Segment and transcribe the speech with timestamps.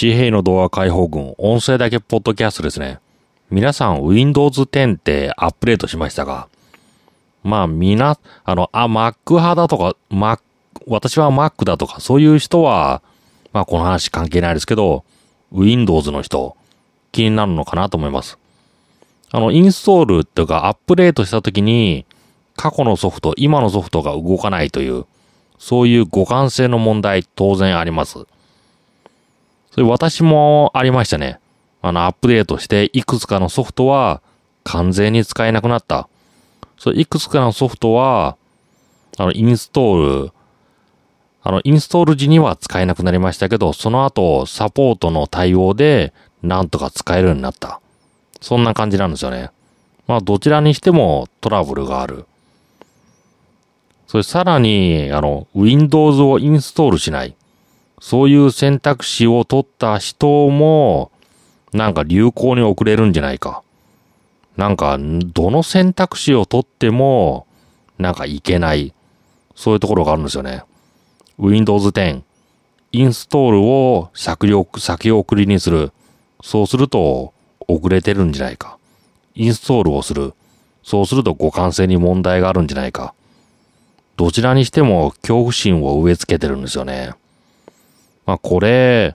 [0.00, 3.00] 地平の動画解放軍、音声だけポッドキャストですね。
[3.50, 6.48] 皆さん Windows 10ってアップデートしましたが、
[7.42, 10.40] まあみな、あの、あ、Mac 派だとか、Mac、
[10.86, 13.02] 私は Mac だとか、そういう人は、
[13.52, 15.04] まあこの話関係ないですけど、
[15.52, 16.56] Windows の人、
[17.12, 18.38] 気になるのかなと思います。
[19.30, 22.06] あの、インストールっていうかアップデートしたときに、
[22.56, 25.04] 過去のソフト、今のソフトが動かないという、
[25.58, 28.26] そういう互換性の問題当然あります。
[29.70, 31.38] それ私もありましたね。
[31.82, 34.20] あの、アップデートしていくつかのソフトは
[34.64, 36.08] 完全に使えなくなった。
[36.78, 38.36] それいくつかのソフトは、
[39.18, 40.32] あの、インストール、
[41.42, 46.12] あの、インストール時には使えなくなりましたけど、その後、サポートの対応で、
[46.42, 47.80] なんとか使えるようになった。
[48.40, 49.50] そんな感じなんですよね。
[50.06, 52.26] まあ、どちらにしてもトラブルがある。
[54.06, 57.36] それさらに、あの、Windows をインストールしない。
[58.00, 61.10] そういう選択肢を取った人も、
[61.72, 63.62] なんか流行に遅れるんじゃないか。
[64.56, 67.46] なんか、どの選択肢を取っても、
[67.98, 68.94] なんかいけない。
[69.54, 70.64] そういうところがあるんですよね。
[71.38, 72.22] Windows 10、
[72.92, 75.92] インストールを先送りにする。
[76.42, 77.32] そうすると、
[77.68, 78.78] 遅れてるんじゃないか。
[79.34, 80.34] インストールをする。
[80.82, 83.14] そうすると互換性に問題があるんじゃないか。
[84.16, 87.14] どちらにしても恐怖心を植え付けてるんですよね。
[88.26, 89.14] まあこれ、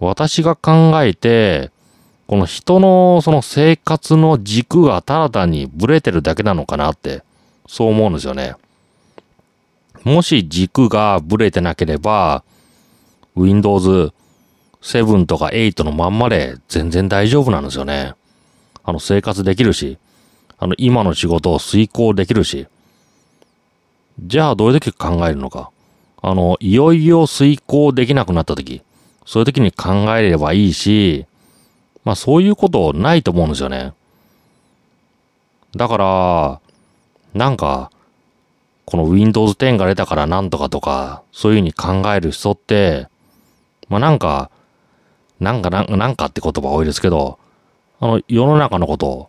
[0.00, 1.70] 私が考えて、
[2.26, 7.22] この人のその生活の軸がただ単にブレてるだけなのかなって、
[7.66, 8.54] そう思うんですよね。
[10.04, 12.42] もし軸がブレてなければ、
[13.36, 14.12] Windows
[14.82, 18.14] 7とか8のまんまで全然大丈夫なんですよね。
[18.84, 19.98] あの生活できるし、
[20.58, 22.66] あの今の仕事を遂行できるし。
[24.20, 25.70] じゃあどういう時考えるのか。
[26.22, 28.82] あの、いよいよ遂行できなくなった時、
[29.26, 31.26] そういう時に考えればいいし、
[32.04, 33.92] まあそういうことないと思うんですよね。
[35.74, 36.60] だから、
[37.34, 37.90] なんか、
[38.84, 43.08] この Windows 10が出たからなんとかとか、そういうふうに考える人って、
[43.88, 44.50] まあなんか、
[45.40, 47.38] なんかな、なんかって言葉多いですけど、
[47.98, 49.28] あの、世の中のことを、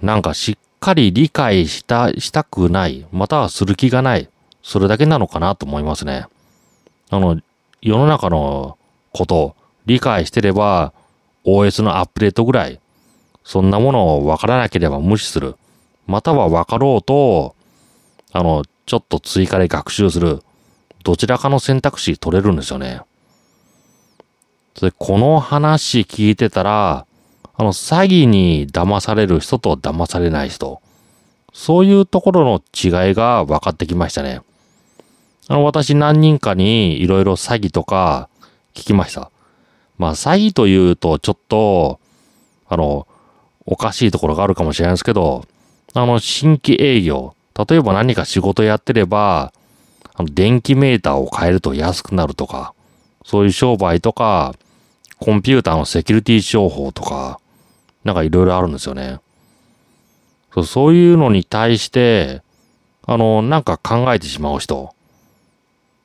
[0.00, 4.28] なんかしっかり理解した、したくない、またはする気がない、
[4.62, 6.26] それだけなのかなと思いますね。
[7.10, 7.40] あの、
[7.82, 8.76] 世の中の
[9.12, 9.56] こと
[9.86, 10.92] 理解してれば、
[11.44, 12.80] OS のアップデートぐらい、
[13.44, 15.56] そんなものを分からなければ無視する。
[16.06, 17.54] または分かろうと、
[18.32, 20.42] あの、ちょっと追加で学習する。
[21.02, 23.00] どちらかの選択肢取れるんですよね。
[24.80, 27.06] で、この話聞いてたら、
[27.54, 30.80] あの、詐欺に騙される人と騙されない人。
[31.52, 34.42] そういうところの違いが分かってきましたね。
[35.50, 38.28] あの、私何人かにいろいろ詐欺とか
[38.72, 39.32] 聞きました。
[39.98, 41.98] まあ、詐欺というと、ちょっと、
[42.68, 43.08] あの、
[43.66, 45.44] おかしいところがあるかもしれないですけど、
[45.92, 47.34] あの、新規営業。
[47.68, 49.52] 例えば何か仕事やってれば、
[50.14, 52.72] あの、電気メーターを変えると安くなるとか、
[53.24, 54.54] そういう商売とか、
[55.18, 57.40] コンピューターのセキュリティ情報とか、
[58.04, 59.18] なんかいろいろあるんですよね。
[60.64, 62.40] そういうのに対して、
[63.04, 64.94] あの、なんか考えてしまう人。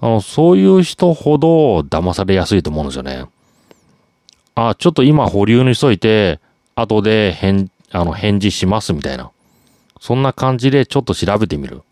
[0.00, 3.26] あの、そういう人ほど騙されやすいと思うんですよね。
[4.54, 6.40] あ、ちょっと今保留にしといて、
[6.74, 9.30] 後で返、あの、返事しますみたいな。
[10.00, 11.82] そんな感じでちょっと調べてみる。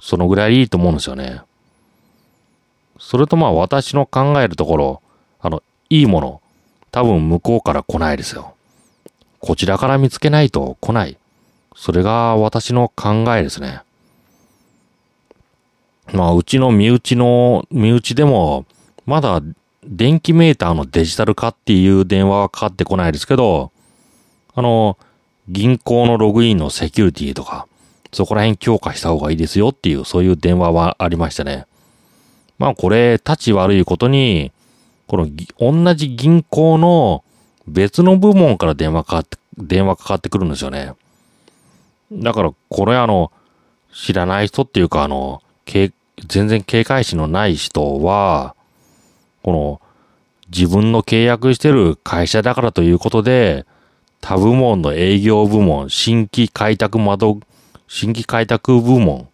[0.00, 1.42] そのぐらいいいと思うんですよね。
[2.98, 5.02] それとまあ私の考えるところ、
[5.40, 6.40] あの、いいもの、
[6.90, 8.54] 多分向こうから来ないですよ。
[9.40, 11.16] こちらから見つけないと来ない。
[11.76, 13.82] それが私の考えですね。
[16.12, 18.66] まあ、うちの身内の、身内でも、
[19.06, 19.42] まだ
[19.86, 23.70] 電気メーターのデジタル化っていう電話はかかってこないですけど、
[24.54, 24.98] あの、
[25.48, 27.66] 銀行のログインのセキュリティとか、
[28.12, 31.66] そこら辺強化した方がいいですよっていう、そういう電話はありましたね。
[32.58, 34.52] まあこれ、立ち悪いことに、
[35.06, 35.28] この、
[35.58, 37.24] 同じ銀行の
[37.66, 40.92] 別の部門から電話かかって、電話かかってくるんですよね。
[42.12, 43.32] だから、これあの、
[43.92, 48.54] 知らない人っていうか、あの、全然警戒心のない人は、
[49.42, 49.80] この
[50.54, 53.66] 自分の契約してる会社だからということで、
[54.20, 57.40] 他部門の営業部門、新規開拓窓、
[57.88, 59.28] 新規開拓部門、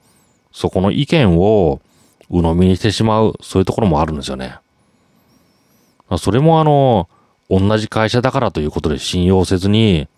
[0.53, 1.81] そこの意見を
[2.29, 4.57] 鵜呑みにしてしまう、そういうところもあるんですよね。
[6.19, 7.09] それもあの、
[7.49, 10.09] 同じ会社だからということで信用せずに、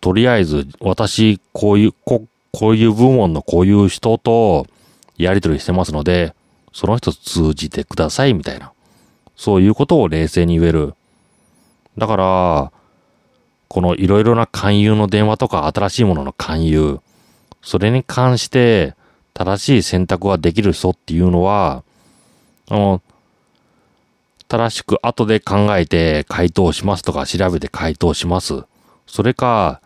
[0.00, 4.66] とりあえず私、こういう、ここういう部門のこういう人と
[5.22, 6.34] やり取りしてますので、
[6.72, 8.72] その人通じてくださいみたいな。
[9.36, 10.94] そういうことを冷静に言える。
[11.96, 12.72] だから、
[13.68, 17.00] このいろいろな勧誘の電話とか新しいものの勧誘、
[17.62, 18.94] それに関して
[19.34, 21.84] 正しい選択ができる人っていうのは、
[22.68, 23.02] あの、
[24.48, 28.64] 正しく後で考えて回答しますとか調べて回答します。
[29.06, 29.80] それか、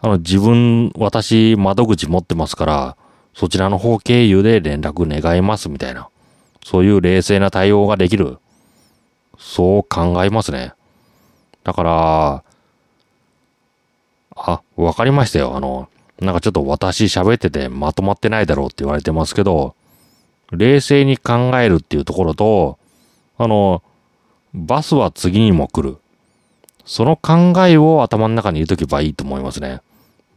[0.00, 2.96] あの自分、私窓口持ってますから、
[3.38, 6.08] そちらの方経由で連絡願いますみたいな。
[6.64, 8.38] そういう冷静な対応ができる。
[9.38, 10.72] そう考えますね。
[11.62, 12.44] だから、
[14.34, 15.56] あ、わかりましたよ。
[15.56, 15.88] あの、
[16.18, 19.76] なんかちょっと私喋っててまとまってないだろうって言われてますけど、
[20.50, 22.76] 冷静に考えるっていうところと、
[23.38, 23.84] あの、
[24.52, 25.98] バスは次にも来る。
[26.84, 29.80] その考えを頭の中に入れとけばいいと思いますね。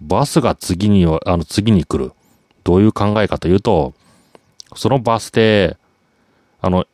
[0.01, 2.13] バスが次に、あの、次に来る。
[2.63, 3.93] どういう考えかというと、
[4.75, 5.77] そのバス停、
[6.61, 6.85] あの、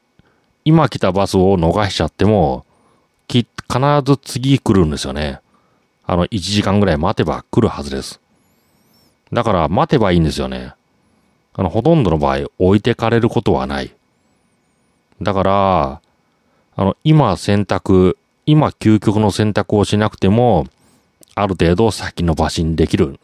[0.66, 2.66] 今来たバスを逃しちゃっても、
[3.28, 5.40] き、必ず次来るんですよね。
[6.06, 8.20] あの、1時間ぐらい待てば来るはずです。
[9.32, 10.74] だから待てばいいんですよね。
[11.54, 13.92] あの、ほとんどの場合置いてかれることはない。
[15.22, 16.02] だから、
[16.76, 20.68] あの、今選択、今究極の選択をしなくても、
[21.36, 23.20] ある程度先延ばしにできる。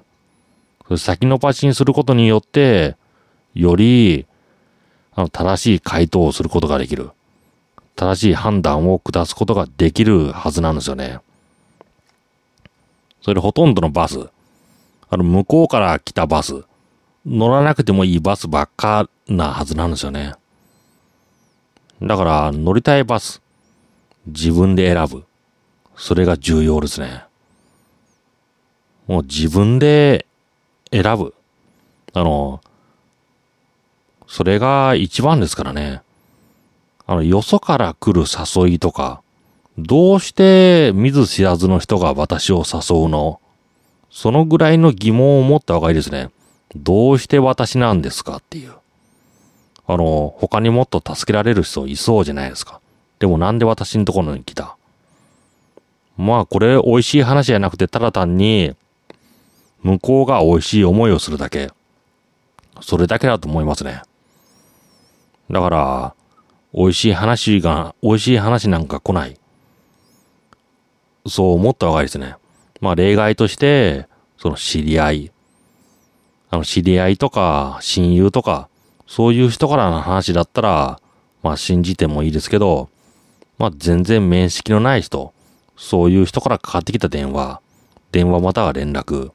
[0.97, 2.95] 先延ばしにすることによって、
[3.53, 4.25] より、
[5.13, 7.11] あの、正しい回答をすることができる。
[7.95, 11.19] 正しい判断を下すことができるはずなんですよね。
[13.21, 14.29] それでほとんどのバス、
[15.09, 16.63] あの、向こうから来たバス、
[17.25, 20.33] 乗らなくてもいいバスばっかなはずなんですよね。
[22.01, 23.41] だから、乗りたいバス、
[24.25, 25.23] 自分で選ぶ。
[25.95, 27.23] それが重要ですね。
[29.07, 30.25] もう自分で
[30.93, 31.33] 選ぶ。
[32.13, 32.61] あの、
[34.27, 36.01] それが一番ですからね。
[37.05, 39.21] あの、よそから来る誘いとか、
[39.77, 43.41] どうして見ず知らずの人が私を誘うの？
[44.11, 46.29] そのぐらいの疑問を持った方がいいですね。
[46.75, 48.73] どうして私なんですかっていう。
[49.87, 52.79] あの、他にもっと助けられる人いそうじゃないですか。
[53.19, 54.77] でもなんで私のところに来た？
[56.15, 58.75] まあこれ美味しい話じゃなくてただ単に
[59.83, 61.69] 向こうが美味しい思いをするだけ。
[62.81, 64.01] それだけだと思いますね。
[65.51, 66.15] だから、
[66.73, 69.37] 美味しい話が、美味しい話なんか来ない。
[71.27, 72.35] そう思った方がいいですね。
[72.81, 74.07] まあ例外として、
[74.37, 75.31] その知り合い。
[76.49, 78.69] あの知り合いとか親友とか、
[79.07, 80.99] そういう人からの話だったら、
[81.41, 82.89] まあ信じてもいいですけど、
[83.57, 85.33] まあ全然面識のない人、
[85.77, 87.61] そういう人からかかってきた電話、
[88.11, 89.31] 電話または連絡。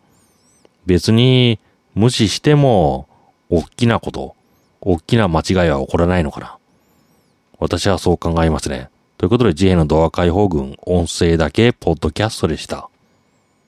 [0.88, 1.60] 別に
[1.94, 3.08] 無視しても、
[3.50, 4.34] 大きなこと、
[4.80, 6.56] 大きな間違いは起こらないのかな。
[7.58, 8.88] 私はそう考えますね。
[9.18, 12.88] ということで、自衛のドア解放軍音声だけポッドキャストでした。